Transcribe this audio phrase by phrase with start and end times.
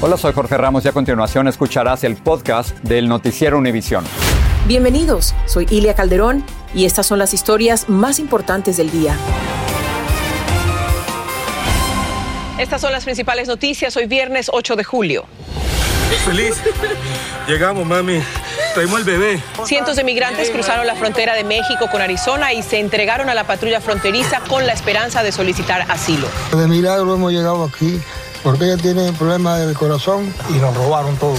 [0.00, 4.04] Hola, soy Jorge Ramos y a continuación escucharás el podcast del Noticiero Univisión.
[4.68, 9.16] Bienvenidos, soy Ilia Calderón y estas son las historias más importantes del día.
[12.60, 15.24] Estas son las principales noticias hoy viernes 8 de julio.
[16.24, 16.54] Feliz.
[17.48, 18.20] Llegamos, mami.
[18.74, 19.42] Traemos el bebé.
[19.64, 23.48] Cientos de migrantes cruzaron la frontera de México con Arizona y se entregaron a la
[23.48, 26.28] patrulla fronteriza con la esperanza de solicitar asilo.
[26.52, 28.00] De milagro hemos llegado aquí
[28.42, 31.36] porque ella tiene problemas del corazón y nos robaron todo.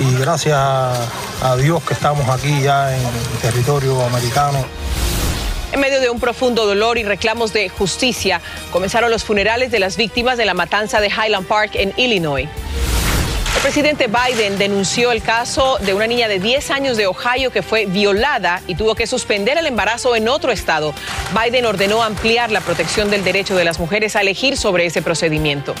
[0.00, 3.02] Y gracias a Dios que estamos aquí ya en
[3.42, 4.64] territorio americano.
[5.72, 8.40] En medio de un profundo dolor y reclamos de justicia,
[8.72, 12.48] comenzaron los funerales de las víctimas de la matanza de Highland Park en Illinois.
[13.56, 17.62] El presidente Biden denunció el caso de una niña de 10 años de Ohio que
[17.62, 20.94] fue violada y tuvo que suspender el embarazo en otro estado.
[21.38, 25.74] Biden ordenó ampliar la protección del derecho de las mujeres a elegir sobre ese procedimiento.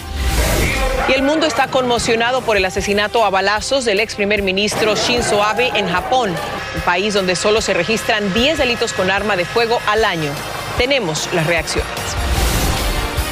[1.08, 5.42] Y el mundo está conmocionado por el asesinato a balazos del ex primer ministro Shinzo
[5.42, 6.30] Abe en Japón,
[6.74, 10.30] un país donde solo se registran 10 delitos con arma de fuego al año.
[10.76, 11.88] Tenemos las reacciones.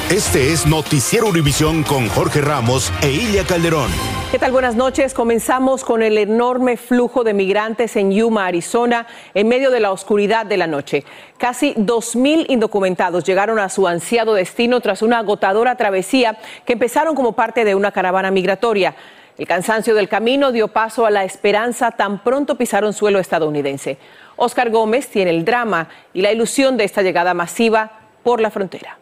[0.09, 3.91] Este es Noticiero Univisión con Jorge Ramos e Ilia Calderón.
[4.31, 4.51] ¿Qué tal?
[4.51, 5.15] Buenas noches.
[5.15, 10.45] Comenzamos con el enorme flujo de migrantes en Yuma, Arizona, en medio de la oscuridad
[10.45, 11.03] de la noche.
[11.39, 17.33] Casi 2.000 indocumentados llegaron a su ansiado destino tras una agotadora travesía que empezaron como
[17.33, 18.93] parte de una caravana migratoria.
[19.39, 23.97] El cansancio del camino dio paso a la esperanza tan pronto pisaron suelo estadounidense.
[24.35, 28.99] Oscar Gómez tiene el drama y la ilusión de esta llegada masiva por la frontera.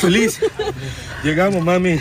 [0.00, 0.40] Feliz.
[1.22, 2.00] Llegamos, mami.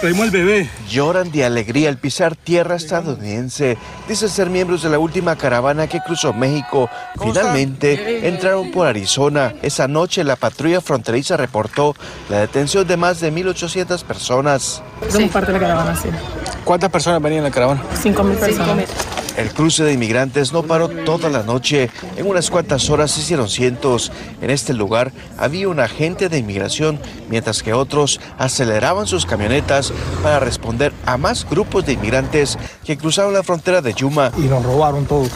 [0.00, 0.70] Traemos el bebé.
[0.88, 3.78] Lloran de alegría al pisar tierra estadounidense.
[4.08, 6.90] Dicen ser miembros de la última caravana que cruzó México.
[7.20, 9.54] Finalmente entraron por Arizona.
[9.62, 11.94] Esa noche la patrulla fronteriza reportó
[12.28, 14.82] la detención de más de 1.800 personas.
[15.08, 16.08] Somos parte de la caravana, sí.
[16.64, 17.82] ¿Cuántas personas venían en la caravana?
[18.02, 18.84] 5.000 personas.
[19.36, 21.90] El cruce de inmigrantes no paró toda la noche.
[22.16, 24.10] En unas cuantas horas se hicieron cientos.
[24.40, 26.98] En este lugar había un agente de inmigración,
[27.28, 29.92] mientras que otros aceleraban sus camionetas
[30.22, 34.32] para responder a más grupos de inmigrantes que cruzaron la frontera de Yuma.
[34.38, 35.28] Y nos robaron todo.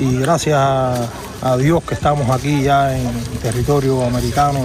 [0.00, 3.12] Y gracias a Dios que estamos aquí ya en
[3.42, 4.64] territorio americano.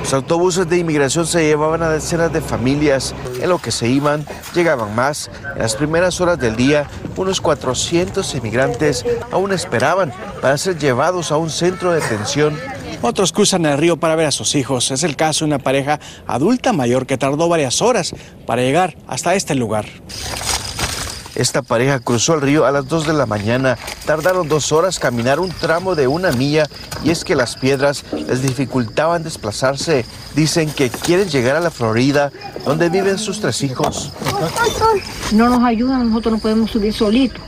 [0.00, 3.14] Los autobuses de inmigración se llevaban a decenas de familias.
[3.40, 5.30] En lo que se iban, llegaban más.
[5.54, 6.86] En las primeras horas del día,
[7.16, 12.58] unos 400 inmigrantes aún esperaban para ser llevados a un centro de detención.
[13.02, 14.90] Otros cruzan el río para ver a sus hijos.
[14.90, 18.14] Es el caso de una pareja adulta mayor que tardó varias horas
[18.46, 19.86] para llegar hasta este lugar.
[21.34, 23.76] Esta pareja cruzó el río a las 2 de la mañana.
[24.06, 26.66] Tardaron dos horas caminar un tramo de una milla
[27.04, 30.04] y es que las piedras les dificultaban desplazarse.
[30.34, 32.32] Dicen que quieren llegar a la Florida,
[32.64, 34.12] donde viven sus tres hijos.
[35.32, 37.42] No nos ayudan, nosotros no podemos subir solitos.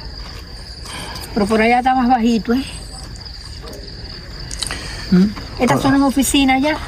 [1.35, 2.65] Pero por allá está más bajito, ¿eh?
[5.59, 6.79] Estas son las oficinas ya.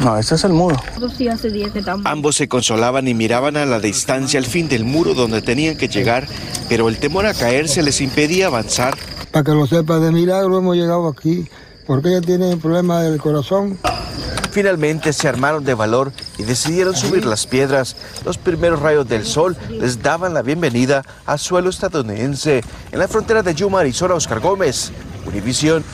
[0.00, 0.76] No, ese es el muro.
[0.86, 2.06] Nosotros sí hace días que estamos.
[2.06, 5.88] Ambos se consolaban y miraban a la distancia el fin del muro donde tenían que
[5.88, 6.26] llegar,
[6.68, 8.96] pero el temor a caerse les impedía avanzar.
[9.32, 11.48] Para que lo sepa, de milagro hemos llegado aquí,
[11.86, 13.78] porque ella tiene problemas del corazón.
[14.52, 17.96] Finalmente se armaron de valor y decidieron subir las piedras.
[18.24, 22.62] Los primeros rayos del sol les daban la bienvenida al suelo estadounidense.
[22.92, 24.92] En la frontera de Yuma, Arizona, Oscar Gómez,
[25.26, 25.84] Univisión.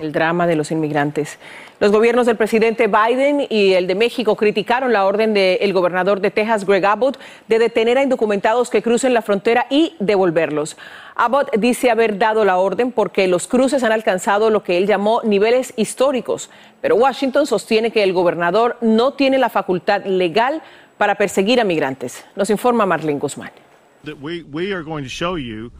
[0.00, 1.38] El drama de los inmigrantes
[1.80, 6.30] Los gobiernos del presidente Biden y el de México criticaron la orden del gobernador de
[6.30, 7.18] Texas, Greg Abbott,
[7.48, 10.76] de detener a indocumentados que crucen la frontera y devolverlos.
[11.14, 15.22] Abbott dice haber dado la orden porque los cruces han alcanzado lo que él llamó
[15.24, 16.50] niveles históricos,
[16.82, 20.60] pero Washington sostiene que el gobernador no tiene la facultad legal
[20.98, 22.26] para perseguir a migrantes.
[22.36, 23.52] Nos informa Marlene Guzmán.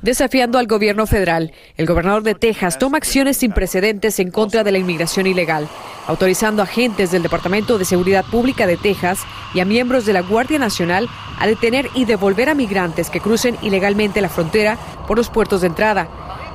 [0.02, 4.72] Desafiando al gobierno federal, el gobernador de Texas toma acciones sin precedentes en contra de
[4.72, 5.69] la inmigración ilegal,
[6.06, 9.20] autorizando a agentes del Departamento de Seguridad Pública de Texas
[9.55, 11.08] y a miembros de la Guardia Nacional
[11.38, 14.76] a detener y devolver a migrantes que crucen ilegalmente la frontera
[15.06, 16.08] por los puertos de entrada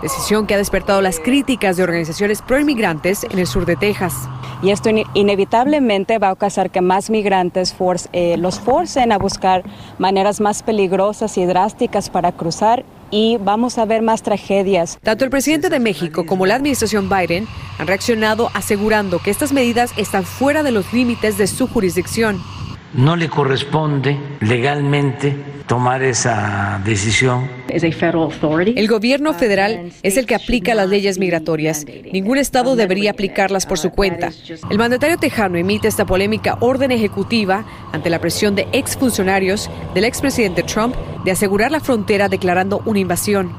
[0.05, 4.13] decisión que ha despertado las críticas de organizaciones pro-inmigrantes en el sur de Texas.
[4.61, 7.75] Y esto inevitablemente va a causar que más migrantes
[8.13, 9.63] eh, los forcen a buscar
[9.97, 14.99] maneras más peligrosas y drásticas para cruzar y vamos a ver más tragedias.
[15.01, 17.47] Tanto el presidente de México como la administración Biden
[17.79, 22.41] han reaccionado asegurando que estas medidas están fuera de los límites de su jurisdicción.
[22.93, 25.35] No le corresponde legalmente
[25.67, 27.49] tomar esa decisión.
[28.75, 31.85] El gobierno federal es el que aplica las leyes migratorias.
[32.11, 34.31] Ningún estado debería aplicarlas por su cuenta.
[34.69, 40.63] El mandatario tejano emite esta polémica orden ejecutiva ante la presión de exfuncionarios del expresidente
[40.63, 43.51] Trump de asegurar la frontera declarando una invasión.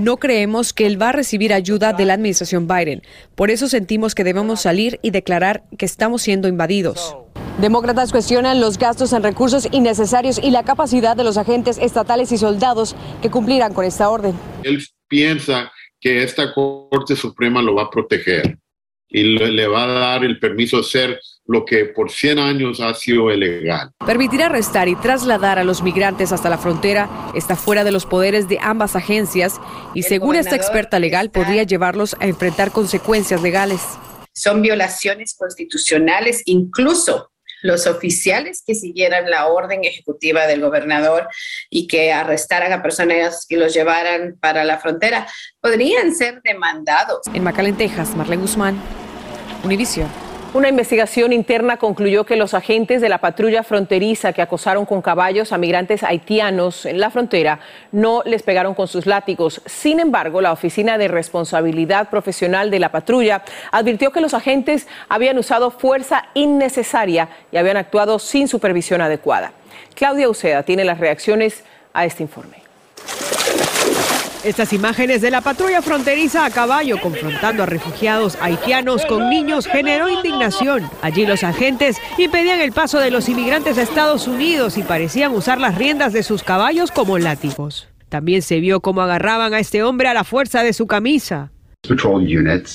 [0.00, 3.02] No creemos que él va a recibir ayuda de la administración Biden.
[3.36, 7.16] Por eso sentimos que debemos salir y declarar que estamos siendo invadidos.
[7.58, 12.36] Demócratas cuestionan los gastos en recursos innecesarios y la capacidad de los agentes estatales y
[12.36, 14.34] soldados que cumplirán con esta orden.
[14.62, 18.58] Él piensa que esta Corte Suprema lo va a proteger
[19.08, 22.92] y le va a dar el permiso de ser lo que por 100 años ha
[22.92, 23.90] sido ilegal.
[24.04, 28.48] Permitir arrestar y trasladar a los migrantes hasta la frontera está fuera de los poderes
[28.48, 29.60] de ambas agencias
[29.94, 33.80] y según esta experta legal podría llevarlos a enfrentar consecuencias legales.
[34.34, 37.30] Son violaciones constitucionales, incluso
[37.62, 41.28] los oficiales que siguieran la orden ejecutiva del gobernador
[41.70, 45.26] y que arrestaran a personas y los llevaran para la frontera,
[45.60, 47.20] podrían ser demandados.
[47.32, 48.80] En McAllen, Texas, Marlene Guzmán,
[49.64, 50.25] Univision.
[50.56, 55.52] Una investigación interna concluyó que los agentes de la patrulla fronteriza que acosaron con caballos
[55.52, 57.60] a migrantes haitianos en la frontera
[57.92, 59.60] no les pegaron con sus látigos.
[59.66, 65.36] Sin embargo, la Oficina de Responsabilidad Profesional de la patrulla advirtió que los agentes habían
[65.36, 69.52] usado fuerza innecesaria y habían actuado sin supervisión adecuada.
[69.94, 72.62] Claudia Uceda tiene las reacciones a este informe.
[74.46, 80.08] Estas imágenes de la patrulla fronteriza a caballo confrontando a refugiados haitianos con niños generó
[80.08, 80.88] indignación.
[81.02, 85.60] Allí los agentes impedían el paso de los inmigrantes a Estados Unidos y parecían usar
[85.60, 87.88] las riendas de sus caballos como látigos.
[88.08, 91.50] También se vio cómo agarraban a este hombre a la fuerza de su camisa.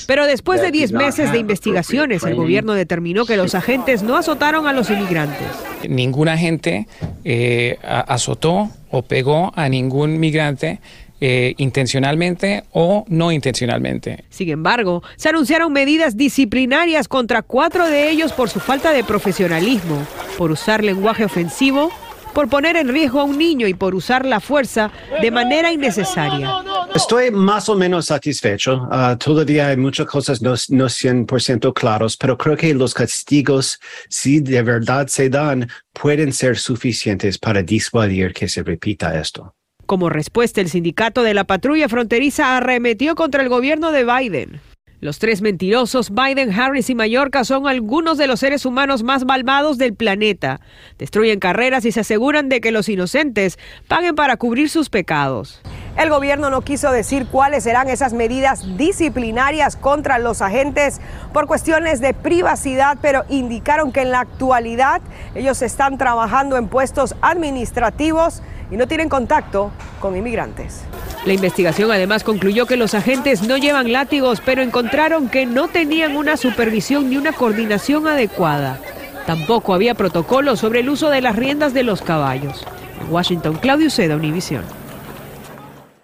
[0.08, 4.68] Pero después de 10 meses de investigaciones, el gobierno determinó que los agentes no azotaron
[4.68, 5.48] a los inmigrantes.
[5.88, 6.88] Ningún agente
[7.24, 10.82] eh, azotó o pegó a ningún migrante
[11.24, 14.26] eh, intencionalmente o no intencionalmente.
[14.30, 20.06] Sin embargo, se anunciaron medidas disciplinarias contra cuatro de ellos por su falta de profesionalismo,
[20.36, 21.92] por usar lenguaje ofensivo,
[22.34, 24.92] por poner en riesgo a un niño y por usar la fuerza
[25.22, 26.50] de manera innecesaria.
[26.96, 28.90] Estoy más o menos satisfecho.
[28.92, 33.80] Uh, todavía hay muchas cosas no, no 100% claros, pero creo que los castigos,
[34.10, 39.54] si de verdad se dan, pueden ser suficientes para disuadir que se repita esto.
[39.92, 44.62] Como respuesta, el sindicato de la patrulla fronteriza arremetió contra el gobierno de Biden.
[45.02, 49.78] Los tres mentirosos, Biden, Harris y Mallorca, son algunos de los seres humanos más malvados
[49.78, 50.62] del planeta.
[50.98, 55.62] Destruyen carreras y se aseguran de que los inocentes paguen para cubrir sus pecados.
[56.02, 61.00] El gobierno no quiso decir cuáles serán esas medidas disciplinarias contra los agentes
[61.32, 65.00] por cuestiones de privacidad, pero indicaron que en la actualidad
[65.36, 68.42] ellos están trabajando en puestos administrativos
[68.72, 70.82] y no tienen contacto con inmigrantes.
[71.24, 76.18] La investigación además concluyó que los agentes no llevan látigos, pero encontraron que no tenían
[76.18, 78.80] una supervisión ni una coordinación adecuada.
[79.28, 82.66] Tampoco había protocolo sobre el uso de las riendas de los caballos.
[83.00, 84.81] En Washington, Claudio Seda, Univision.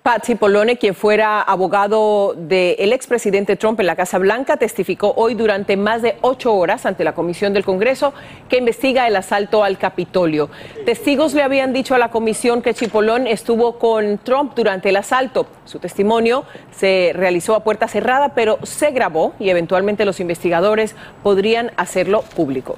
[0.07, 5.75] Patsy Polone, quien fuera abogado del expresidente Trump en la Casa Blanca, testificó hoy durante
[5.75, 8.13] más de ocho horas ante la Comisión del Congreso
[8.47, 10.49] que investiga el asalto al Capitolio.
[10.85, 15.45] Testigos le habían dicho a la comisión que Chipolón estuvo con Trump durante el asalto.
[15.65, 21.71] Su testimonio se realizó a puerta cerrada, pero se grabó y eventualmente los investigadores podrían
[21.75, 22.77] hacerlo público.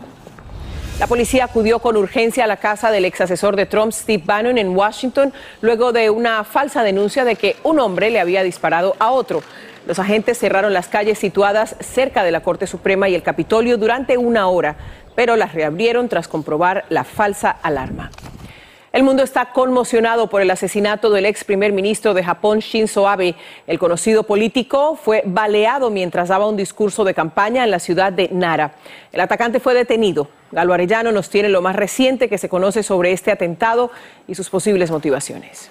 [0.99, 4.57] La policía acudió con urgencia a la casa del ex asesor de Trump, Steve Bannon,
[4.57, 9.11] en Washington, luego de una falsa denuncia de que un hombre le había disparado a
[9.11, 9.41] otro.
[9.87, 14.17] Los agentes cerraron las calles situadas cerca de la Corte Suprema y el Capitolio durante
[14.17, 14.75] una hora,
[15.15, 18.11] pero las reabrieron tras comprobar la falsa alarma.
[18.91, 23.35] El mundo está conmocionado por el asesinato del ex primer ministro de Japón, Shinzo Abe.
[23.67, 28.29] El conocido político fue baleado mientras daba un discurso de campaña en la ciudad de
[28.29, 28.73] Nara.
[29.11, 30.27] El atacante fue detenido.
[30.51, 33.91] Galo Arellano nos tiene lo más reciente que se conoce sobre este atentado
[34.27, 35.69] y sus posibles motivaciones.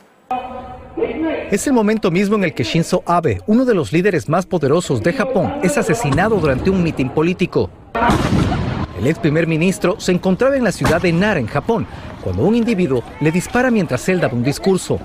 [1.50, 5.02] Es el momento mismo en el que Shinzo Abe, uno de los líderes más poderosos
[5.02, 7.68] de Japón, es asesinado durante un mitin político.
[8.98, 11.86] El ex primer ministro se encontraba en la ciudad de Nara, en Japón,
[12.22, 14.98] cuando un individuo le dispara mientras él daba un discurso.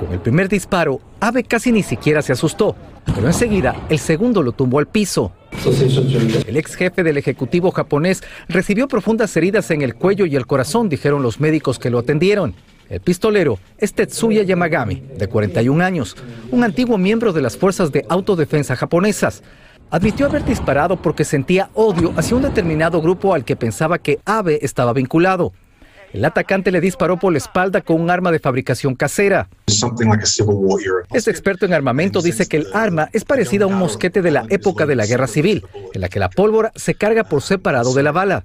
[0.00, 2.76] Con el primer disparo, Abe casi ni siquiera se asustó,
[3.14, 5.32] pero enseguida el segundo lo tumbó al piso.
[6.46, 10.88] El ex jefe del Ejecutivo japonés recibió profundas heridas en el cuello y el corazón,
[10.88, 12.54] dijeron los médicos que lo atendieron.
[12.90, 16.16] El pistolero es Tetsuya Yamagami, de 41 años,
[16.50, 19.42] un antiguo miembro de las fuerzas de autodefensa japonesas
[19.90, 24.58] admitió haber disparado porque sentía odio hacia un determinado grupo al que pensaba que Abe
[24.62, 25.52] estaba vinculado.
[26.14, 29.48] El atacante le disparó por la espalda con un arma de fabricación casera.
[31.12, 34.46] Este experto en armamento dice que el arma es parecida a un mosquete de la
[34.48, 38.04] época de la guerra civil, en la que la pólvora se carga por separado de
[38.04, 38.44] la bala.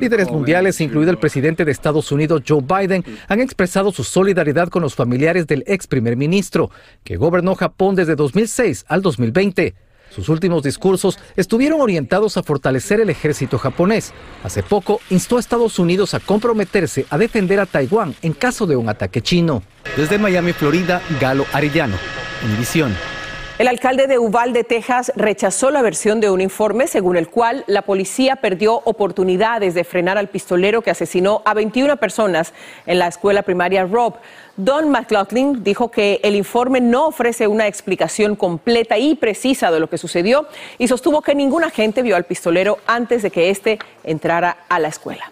[0.00, 4.82] Líderes mundiales, incluido el presidente de Estados Unidos Joe Biden, han expresado su solidaridad con
[4.82, 6.70] los familiares del ex primer ministro,
[7.02, 9.74] que gobernó Japón desde 2006 al 2020.
[10.14, 14.12] Sus últimos discursos estuvieron orientados a fortalecer el ejército japonés.
[14.44, 18.76] Hace poco instó a Estados Unidos a comprometerse a defender a Taiwán en caso de
[18.76, 19.62] un ataque chino.
[19.96, 21.96] Desde Miami, Florida, Galo Arellano,
[22.44, 22.94] Univisión.
[23.58, 27.82] El alcalde de Uvalde, Texas, rechazó la versión de un informe según el cual la
[27.82, 32.54] policía perdió oportunidades de frenar al pistolero que asesinó a 21 personas
[32.86, 34.14] en la escuela primaria Rob.
[34.56, 39.90] Don McLaughlin dijo que el informe no ofrece una explicación completa y precisa de lo
[39.90, 44.64] que sucedió y sostuvo que ningún agente vio al pistolero antes de que éste entrara
[44.70, 45.30] a la escuela.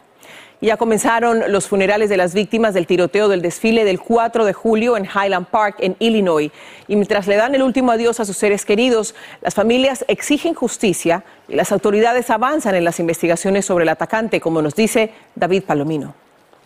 [0.63, 4.99] Ya comenzaron los funerales de las víctimas del tiroteo del desfile del 4 de julio
[4.99, 6.51] en Highland Park, en Illinois.
[6.87, 11.25] Y mientras le dan el último adiós a sus seres queridos, las familias exigen justicia
[11.49, 16.15] y las autoridades avanzan en las investigaciones sobre el atacante, como nos dice David Palomino.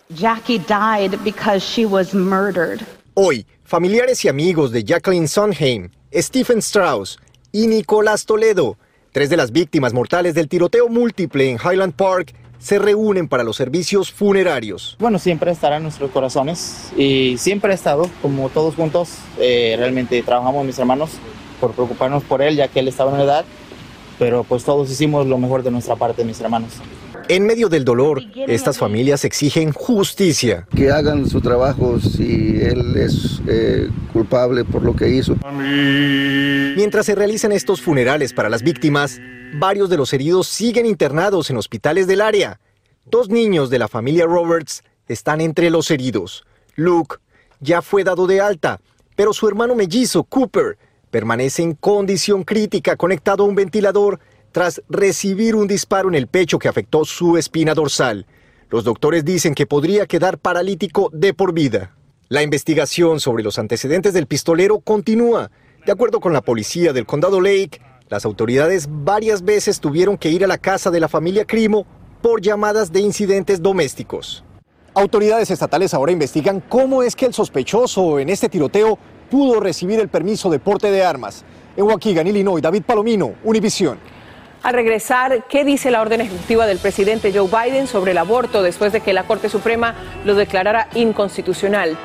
[0.09, 2.81] Jackie died because she was murdered.
[3.13, 7.17] Hoy, familiares y amigos de Jacqueline Sondheim, Stephen Strauss
[7.53, 8.77] y Nicolás Toledo,
[9.13, 13.55] tres de las víctimas mortales del tiroteo múltiple en Highland Park, se reúnen para los
[13.55, 14.95] servicios funerarios.
[14.99, 20.21] Bueno, siempre estará en nuestros corazones y siempre ha estado, como todos juntos, eh, realmente
[20.23, 21.11] trabajamos mis hermanos
[21.59, 23.45] por preocuparnos por él, ya que él estaba en edad,
[24.19, 26.71] pero pues todos hicimos lo mejor de nuestra parte, mis hermanos.
[27.27, 30.67] En medio del dolor, estas familias exigen justicia.
[30.75, 35.35] Que hagan su trabajo si él es eh, culpable por lo que hizo.
[36.75, 39.19] Mientras se realizan estos funerales para las víctimas,
[39.55, 42.59] varios de los heridos siguen internados en hospitales del área.
[43.05, 46.45] Dos niños de la familia Roberts están entre los heridos.
[46.75, 47.17] Luke
[47.59, 48.79] ya fue dado de alta,
[49.15, 50.77] pero su hermano mellizo, Cooper,
[51.09, 54.19] permanece en condición crítica conectado a un ventilador
[54.55, 58.25] tras recibir un disparo en el pecho que afectó su espina dorsal.
[58.69, 61.93] Los doctores dicen que podría quedar paralítico de por vida.
[62.29, 65.51] La investigación sobre los antecedentes del pistolero continúa.
[65.85, 70.45] De acuerdo con la policía del condado Lake, las autoridades varias veces tuvieron que ir
[70.45, 71.85] a la casa de la familia Crimo
[72.21, 74.45] por llamadas de incidentes domésticos.
[74.93, 78.97] Autoridades estatales ahora investigan cómo es que el sospechoso en este tiroteo
[79.29, 81.43] pudo recibir el permiso de porte de armas.
[81.75, 84.14] En Waukegan, Illinois, David Palomino, Univisión.
[84.65, 88.91] Al regresar, ¿qué dice la orden ejecutiva del presidente Joe Biden sobre el aborto después
[88.91, 89.93] de que la Corte Suprema
[90.25, 91.95] lo declarara inconstitucional?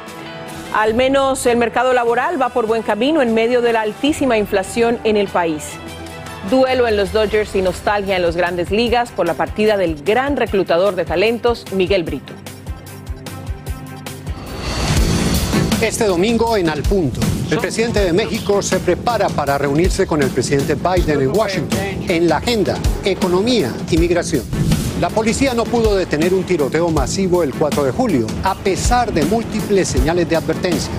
[0.74, 4.98] Al menos el mercado laboral va por buen camino en medio de la altísima inflación
[5.04, 5.70] en el país.
[6.50, 10.36] Duelo en los Dodgers y nostalgia en las grandes ligas por la partida del gran
[10.36, 12.34] reclutador de talentos, Miguel Brito.
[15.80, 20.28] Este domingo en Al Punto, el presidente de México se prepara para reunirse con el
[20.28, 24.42] presidente Biden en Washington en la agenda economía y migración.
[25.00, 29.24] La policía no pudo detener un tiroteo masivo el 4 de julio, a pesar de
[29.24, 30.90] múltiples señales de advertencia.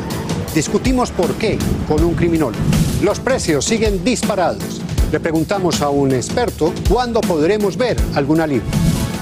[0.55, 2.63] Discutimos por qué con un criminólogo.
[3.03, 4.81] Los precios siguen disparados.
[5.11, 8.71] Le preguntamos a un experto cuándo podremos ver algún alivio.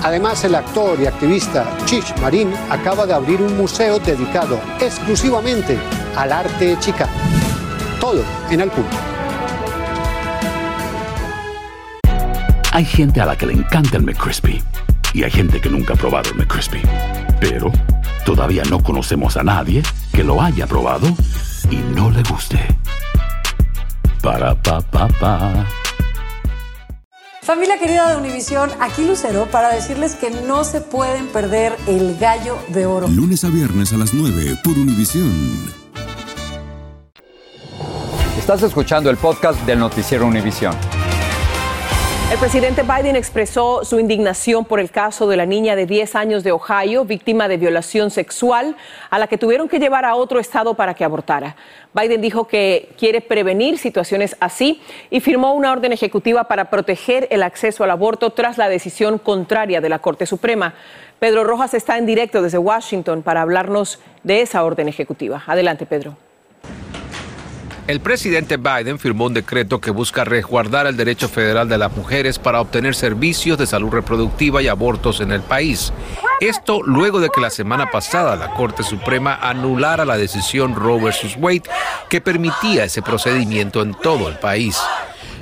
[0.03, 5.75] Además, el actor y activista Chich Marín acaba de abrir un museo dedicado exclusivamente
[6.15, 7.11] al arte chicano.
[7.99, 9.18] Todo en el punto.
[12.71, 14.61] Hay gente a la que le encanta el McCrispy
[15.13, 16.81] y hay gente que nunca ha probado el McCrispy.
[17.39, 17.71] Pero
[18.25, 19.81] todavía no conocemos a nadie
[20.13, 21.07] que lo haya probado
[21.71, 22.59] y no le guste.
[24.21, 25.65] Para pa pa pa.
[27.41, 32.59] Familia querida de Univisión, aquí Lucero para decirles que no se pueden perder el gallo
[32.67, 33.07] de oro.
[33.07, 35.33] Lunes a viernes a las 9 por Univisión.
[38.37, 40.75] Estás escuchando el podcast del noticiero Univisión.
[42.31, 46.43] El presidente Biden expresó su indignación por el caso de la niña de 10 años
[46.43, 48.75] de Ohio, víctima de violación sexual,
[49.09, 51.55] a la que tuvieron que llevar a otro estado para que abortara.
[51.91, 57.41] Biden dijo que quiere prevenir situaciones así y firmó una orden ejecutiva para proteger el
[57.41, 60.75] acceso al aborto tras la decisión contraria de la Corte Suprema.
[61.17, 65.43] Pedro Rojas está en directo desde Washington para hablarnos de esa orden ejecutiva.
[65.47, 66.28] Adelante, Pedro.
[67.89, 72.37] El presidente Biden firmó un decreto que busca resguardar el derecho federal de las mujeres
[72.37, 75.91] para obtener servicios de salud reproductiva y abortos en el país.
[76.39, 81.35] Esto luego de que la semana pasada la Corte Suprema anulara la decisión Roe vs.
[81.39, 81.63] Wade
[82.11, 84.77] que permitía ese procedimiento en todo el país.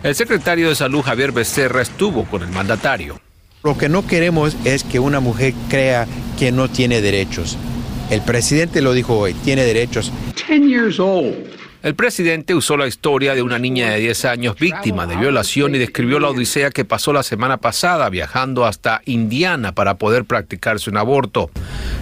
[0.02, 3.20] El secretario de Salud Javier Becerra estuvo con el mandatario.
[3.62, 6.08] Lo que no queremos es que una mujer crea
[6.40, 7.58] que no tiene derechos.
[8.10, 10.14] El presidente lo dijo hoy, tiene derechos.
[10.48, 11.67] 10 years old.
[11.84, 15.78] El presidente usó la historia de una niña de 10 años víctima de violación y
[15.78, 20.98] describió la odisea que pasó la semana pasada viajando hasta Indiana para poder practicarse un
[20.98, 21.52] aborto.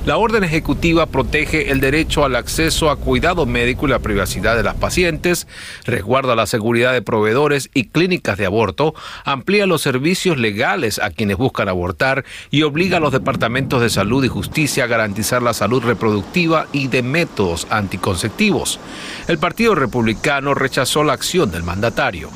[0.05, 4.63] La orden ejecutiva protege el derecho al acceso a cuidado médico y la privacidad de
[4.63, 5.46] las pacientes,
[5.84, 8.94] resguarda la seguridad de proveedores y clínicas de aborto,
[9.25, 14.24] amplía los servicios legales a quienes buscan abortar y obliga a los departamentos de salud
[14.24, 18.79] y justicia a garantizar la salud reproductiva y de métodos anticonceptivos.
[19.27, 22.30] El Partido Republicano rechazó la acción del mandatario.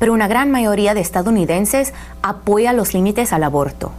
[0.00, 3.92] Pero una gran mayoría de estadounidenses apoya los límites al aborto.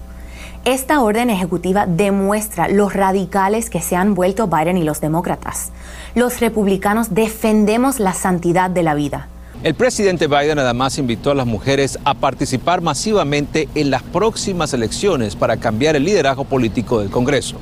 [0.66, 5.72] Esta orden ejecutiva demuestra los radicales que se han vuelto Biden y los demócratas.
[6.16, 9.28] Los republicanos defendemos la santidad de la vida.
[9.62, 15.36] El presidente Biden además invitó a las mujeres a participar masivamente en las próximas elecciones
[15.36, 17.58] para cambiar el liderazgo político del Congreso.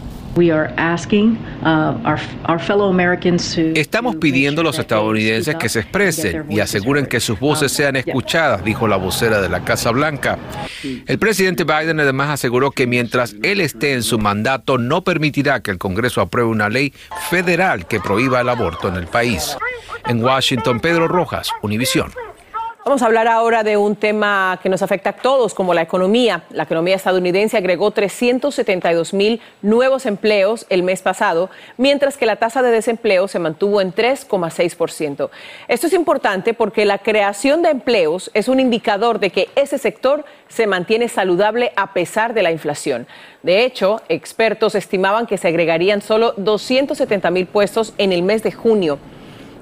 [3.75, 8.63] Estamos pidiendo a los estadounidenses que se expresen y aseguren que sus voces sean escuchadas,
[8.63, 10.39] dijo la vocera de la Casa Blanca.
[11.05, 15.71] El presidente Biden además aseguró que mientras él esté en su mandato no permitirá que
[15.71, 16.93] el Congreso apruebe una ley
[17.29, 19.55] federal que prohíba el aborto en el país.
[20.07, 22.11] En Washington, Pedro Rojas, Univisión.
[22.85, 26.43] Vamos a hablar ahora de un tema que nos afecta a todos, como la economía.
[26.49, 32.61] La economía estadounidense agregó 372 mil nuevos empleos el mes pasado, mientras que la tasa
[32.61, 35.29] de desempleo se mantuvo en 3,6%.
[35.69, 40.25] Esto es importante porque la creación de empleos es un indicador de que ese sector
[40.49, 43.07] se mantiene saludable a pesar de la inflación.
[43.43, 48.51] De hecho, expertos estimaban que se agregarían solo 270 mil puestos en el mes de
[48.51, 48.99] junio.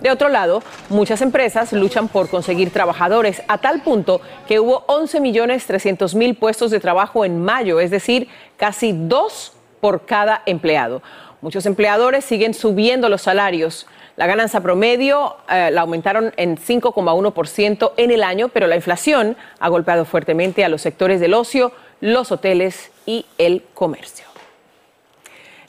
[0.02, 5.20] De otro lado, muchas empresas luchan por conseguir trabajadores a tal punto que hubo 11
[5.20, 11.04] millones 300 mil puestos de trabajo en mayo, es decir, casi dos por cada empleado.
[11.42, 13.86] Muchos empleadores siguen subiendo los salarios.
[14.16, 19.70] La ganancia promedio eh, la aumentaron en 5,1% en el año, pero la inflación ha
[19.70, 24.21] golpeado fuertemente a los sectores del ocio, los hoteles y el comercio.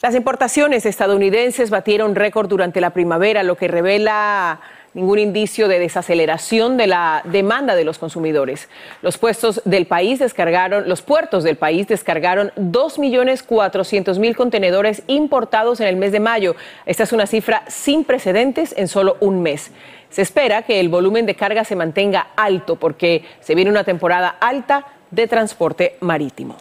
[0.03, 4.61] Las importaciones estadounidenses batieron récord durante la primavera, lo que revela
[4.95, 8.69] ningún indicio de desaceleración de la demanda de los consumidores.
[9.01, 15.95] Los puestos del país descargaron, los puertos del país descargaron 2.400.000 contenedores importados en el
[15.95, 16.57] mes de mayo.
[16.85, 19.71] Esta es una cifra sin precedentes en solo un mes.
[20.11, 24.37] Se espera que el volumen de carga se mantenga alto porque se viene una temporada
[24.41, 26.57] alta de transporte marítimo.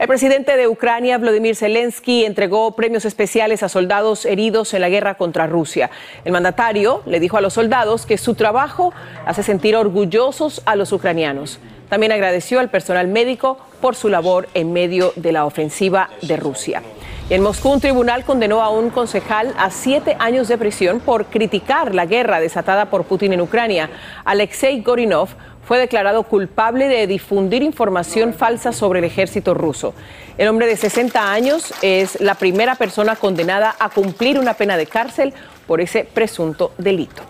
[0.00, 5.16] El presidente de Ucrania, Vladimir Zelensky, entregó premios especiales a soldados heridos en la guerra
[5.16, 5.90] contra Rusia.
[6.24, 8.94] El mandatario le dijo a los soldados que su trabajo
[9.26, 11.60] hace sentir orgullosos a los ucranianos.
[11.90, 16.82] También agradeció al personal médico por su labor en medio de la ofensiva de Rusia.
[17.28, 21.94] en Moscú, un tribunal condenó a un concejal a siete años de prisión por criticar
[21.94, 23.90] la guerra desatada por Putin en Ucrania.
[24.24, 25.28] Alexei Gorinov
[25.64, 29.94] fue declarado culpable de difundir información falsa sobre el ejército ruso.
[30.38, 34.86] El hombre de 60 años es la primera persona condenada a cumplir una pena de
[34.86, 35.34] cárcel
[35.66, 37.22] por ese presunto delito.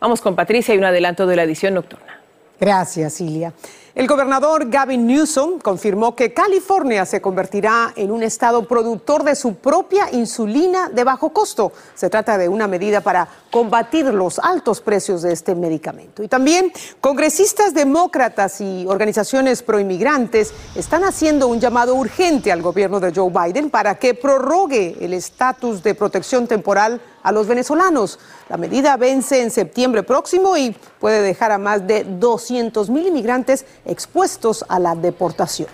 [0.00, 2.20] Vamos con Patricia y un adelanto de la edición nocturna.
[2.58, 3.52] Gracias, Silvia.
[3.94, 9.56] El gobernador Gavin Newsom confirmó que California se convertirá en un estado productor de su
[9.56, 11.72] propia insulina de bajo costo.
[11.94, 16.22] Se trata de una medida para combatir los altos precios de este medicamento.
[16.22, 23.12] Y también congresistas demócratas y organizaciones proinmigrantes están haciendo un llamado urgente al gobierno de
[23.14, 28.18] Joe Biden para que prorrogue el estatus de protección temporal a los venezolanos.
[28.48, 33.64] La medida vence en septiembre próximo y puede dejar a más de 200 mil inmigrantes
[33.84, 35.68] expuestos a la deportación.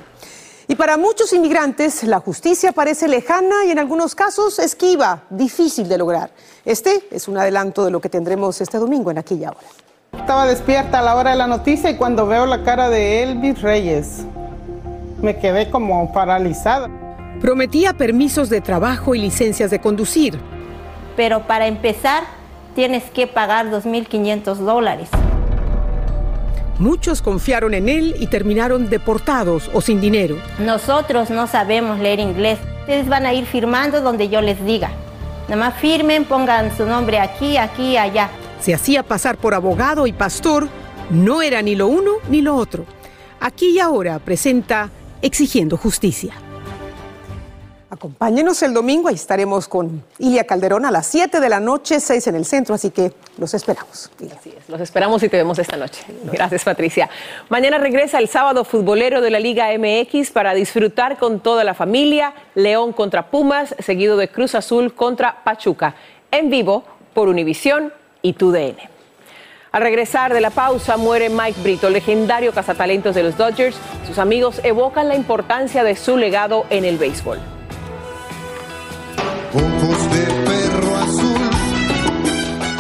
[0.71, 5.97] Y para muchos inmigrantes, la justicia parece lejana y en algunos casos esquiva, difícil de
[5.97, 6.31] lograr.
[6.67, 9.67] Este es un adelanto de lo que tendremos este domingo en aquella hora.
[10.13, 13.63] Estaba despierta a la hora de la noticia y cuando veo la cara de Elvis
[13.63, 14.27] Reyes,
[15.23, 16.91] me quedé como paralizada.
[17.41, 20.39] Prometía permisos de trabajo y licencias de conducir.
[21.17, 22.25] Pero para empezar,
[22.75, 25.09] tienes que pagar 2.500 dólares.
[26.79, 30.37] Muchos confiaron en él y terminaron deportados o sin dinero.
[30.61, 32.59] Nosotros no sabemos leer inglés.
[32.81, 34.91] Ustedes van a ir firmando donde yo les diga.
[35.49, 38.31] Nada más firmen, pongan su nombre aquí, aquí, allá.
[38.61, 40.69] Se hacía pasar por abogado y pastor.
[41.11, 42.85] No era ni lo uno ni lo otro.
[43.41, 46.35] Aquí y ahora presenta Exigiendo Justicia.
[47.91, 52.27] Acompáñenos el domingo, ahí estaremos con Ilia Calderón a las 7 de la noche, 6
[52.27, 54.11] en el centro, así que los esperamos.
[54.39, 56.05] Así es, los esperamos y te vemos esta noche.
[56.25, 57.09] Gracias, Patricia.
[57.49, 62.35] Mañana regresa el sábado futbolero de la Liga MX para disfrutar con toda la familia,
[62.55, 65.95] León contra Pumas, seguido de Cruz Azul contra Pachuca,
[66.31, 68.77] en vivo por Univisión y TUDN.
[69.73, 73.79] Al regresar de la pausa muere Mike Brito, legendario cazatalentos de los Dodgers.
[74.07, 77.39] Sus amigos evocan la importancia de su legado en el béisbol.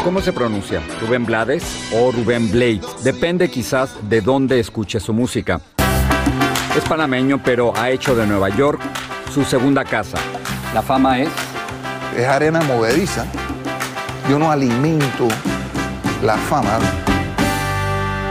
[0.09, 0.81] ¿Cómo se pronuncia?
[1.03, 3.05] ¿Rubén Blades o Rubén Blades?
[3.05, 5.61] Depende quizás de dónde escuche su música.
[6.75, 8.81] Es panameño, pero ha hecho de Nueva York
[9.31, 10.16] su segunda casa.
[10.73, 11.29] La fama es...
[12.16, 13.27] Es arena movediza.
[14.31, 15.29] Yo no alimento
[16.23, 16.79] la fama.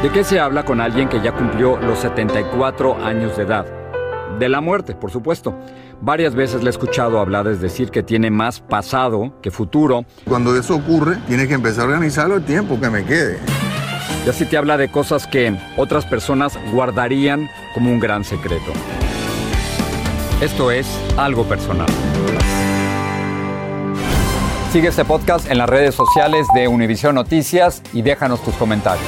[0.02, 3.68] ¿De qué se habla con alguien que ya cumplió los 74 años de edad?
[4.40, 5.54] De la muerte, por supuesto.
[6.02, 10.06] Varias veces le he escuchado a Blades decir que tiene más pasado que futuro.
[10.26, 13.40] Cuando eso ocurre, tienes que empezar a organizarlo el tiempo que me quede.
[14.26, 18.72] Y así te habla de cosas que otras personas guardarían como un gran secreto.
[20.42, 21.88] Esto es algo personal.
[24.72, 29.08] Sigue este podcast en las redes sociales de Univision Noticias y déjanos tus comentarios.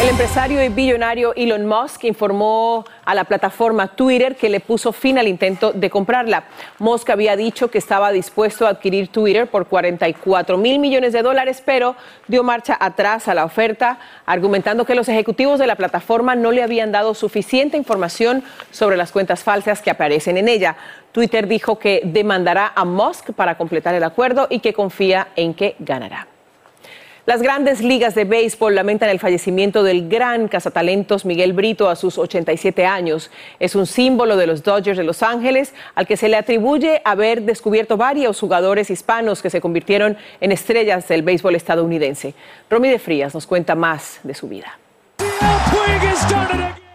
[0.00, 5.18] El empresario y billonario Elon Musk informó a la plataforma Twitter que le puso fin
[5.18, 6.44] al intento de comprarla.
[6.78, 11.62] Musk había dicho que estaba dispuesto a adquirir Twitter por 44 mil millones de dólares,
[11.62, 11.96] pero
[12.28, 16.62] dio marcha atrás a la oferta, argumentando que los ejecutivos de la plataforma no le
[16.62, 20.76] habían dado suficiente información sobre las cuentas falsas que aparecen en ella.
[21.12, 25.76] Twitter dijo que demandará a Musk para completar el acuerdo y que confía en que
[25.78, 26.29] ganará.
[27.26, 32.16] Las grandes ligas de béisbol lamentan el fallecimiento del gran cazatalentos Miguel Brito a sus
[32.16, 33.30] 87 años.
[33.58, 37.42] Es un símbolo de los Dodgers de Los Ángeles, al que se le atribuye haber
[37.42, 42.34] descubierto varios jugadores hispanos que se convirtieron en estrellas del béisbol estadounidense.
[42.70, 44.78] Romy de Frías nos cuenta más de su vida.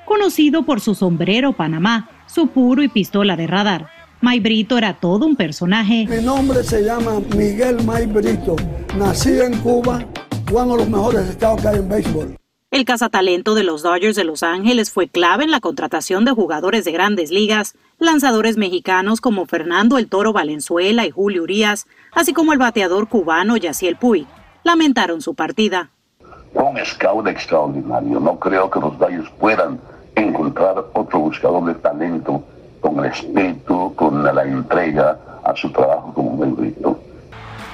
[0.05, 3.94] Conocido por su sombrero Panamá, su puro y pistola de radar.
[4.25, 6.07] May Brito era todo un personaje.
[6.09, 8.55] Mi nombre se llama Miguel May Brito.
[8.97, 10.03] Nací en Cuba,
[10.51, 12.35] uno de los mejores estados que hay en béisbol.
[12.71, 16.85] El cazatalento de los Dodgers de Los Ángeles fue clave en la contratación de jugadores
[16.85, 22.51] de grandes ligas, lanzadores mexicanos como Fernando El Toro Valenzuela y Julio Urias, así como
[22.51, 24.25] el bateador cubano Yaciel Puy.
[24.63, 25.91] Lamentaron su partida.
[26.55, 28.19] Un scout extraordinario.
[28.19, 29.79] No creo que los Dodgers puedan
[30.15, 32.43] encontrar otro buscador de talento
[32.85, 36.99] con el espíritu, con la entrega a su trabajo como Brito.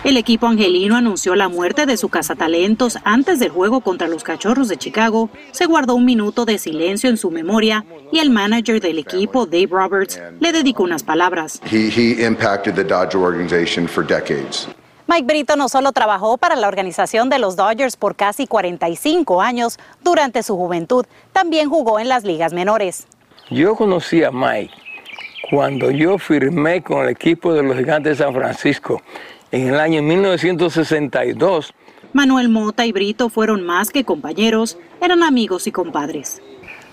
[0.05, 4.69] El equipo angelino anunció la muerte de su cazatalentos antes del juego contra los Cachorros
[4.69, 5.29] de Chicago.
[5.51, 9.67] Se guardó un minuto de silencio en su memoria y el manager del equipo, Dave
[9.69, 11.61] Roberts, le dedicó unas palabras.
[15.07, 19.77] Mike Brito no solo trabajó para la organización de los Dodgers por casi 45 años
[20.01, 23.07] durante su juventud, también jugó en las ligas menores.
[23.49, 24.80] Yo conocí a Mike
[25.51, 29.01] cuando yo firmé con el equipo de los Gigantes de San Francisco
[29.51, 31.73] en el año 1962.
[32.13, 36.41] Manuel Mota y Brito fueron más que compañeros, eran amigos y compadres.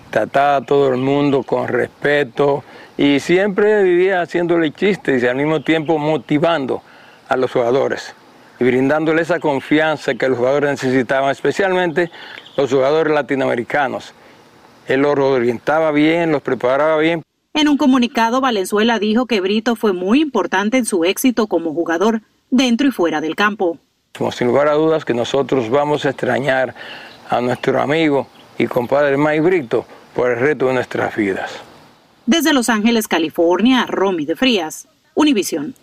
[0.09, 2.65] Trataba a todo el mundo con respeto
[2.97, 6.81] y siempre vivía haciéndole chistes y al mismo tiempo motivando
[7.29, 8.13] a los jugadores
[8.59, 12.11] y brindándole esa confianza que los jugadores necesitaban, especialmente
[12.57, 14.13] los jugadores latinoamericanos.
[14.85, 17.23] Él los orientaba bien, los preparaba bien.
[17.59, 22.21] En un comunicado, Valenzuela dijo que Brito fue muy importante en su éxito como jugador,
[22.49, 23.77] dentro y fuera del campo.
[24.31, 26.73] Sin lugar a dudas que nosotros vamos a extrañar
[27.29, 31.51] a nuestro amigo y compadre Mike Brito por el resto de nuestras vidas.
[32.25, 35.75] Desde Los Ángeles, California, Romy de Frías, Univisión.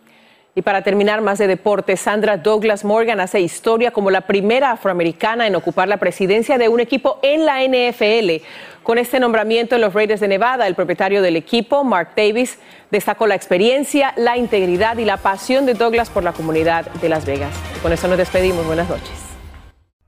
[0.59, 5.47] Y para terminar más de deporte, Sandra Douglas Morgan hace historia como la primera afroamericana
[5.47, 8.43] en ocupar la presidencia de un equipo en la NFL.
[8.83, 12.59] Con este nombramiento en los Raiders de Nevada, el propietario del equipo, Mark Davis,
[12.91, 17.27] destacó la experiencia, la integridad y la pasión de Douglas por la comunidad de Las
[17.27, 17.53] Vegas.
[17.77, 18.65] Y con eso nos despedimos.
[18.65, 19.11] Buenas noches.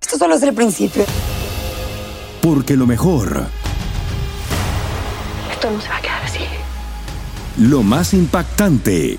[0.00, 1.04] Esto solo es el principio.
[2.40, 3.42] Porque lo mejor,
[5.52, 6.40] Esto no se va a quedar así.
[7.58, 9.18] lo más impactante,